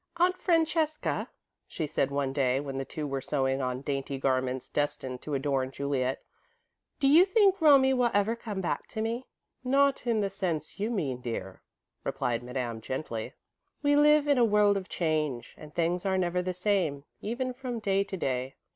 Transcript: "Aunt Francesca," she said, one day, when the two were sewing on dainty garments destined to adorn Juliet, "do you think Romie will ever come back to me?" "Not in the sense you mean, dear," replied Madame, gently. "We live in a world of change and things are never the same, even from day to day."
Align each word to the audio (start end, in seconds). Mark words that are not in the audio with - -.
"Aunt 0.17 0.35
Francesca," 0.41 1.29
she 1.67 1.85
said, 1.85 2.09
one 2.09 2.33
day, 2.33 2.59
when 2.59 2.77
the 2.77 2.85
two 2.85 3.05
were 3.05 3.21
sewing 3.21 3.61
on 3.61 3.81
dainty 3.81 4.17
garments 4.17 4.67
destined 4.67 5.21
to 5.21 5.35
adorn 5.35 5.69
Juliet, 5.69 6.23
"do 6.99 7.07
you 7.07 7.23
think 7.23 7.61
Romie 7.61 7.93
will 7.93 8.09
ever 8.11 8.35
come 8.35 8.61
back 8.61 8.87
to 8.87 8.99
me?" 9.01 9.27
"Not 9.63 10.07
in 10.07 10.19
the 10.21 10.31
sense 10.31 10.79
you 10.79 10.89
mean, 10.89 11.21
dear," 11.21 11.61
replied 12.03 12.41
Madame, 12.41 12.81
gently. 12.81 13.33
"We 13.83 13.95
live 13.95 14.27
in 14.27 14.39
a 14.39 14.43
world 14.43 14.75
of 14.75 14.89
change 14.89 15.53
and 15.55 15.71
things 15.71 16.03
are 16.03 16.17
never 16.17 16.41
the 16.41 16.55
same, 16.55 17.03
even 17.21 17.53
from 17.53 17.77
day 17.77 18.03
to 18.03 18.17
day." 18.17 18.55